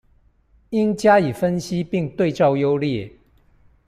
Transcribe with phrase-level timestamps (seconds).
[0.71, 3.11] 應加以分析並對照優劣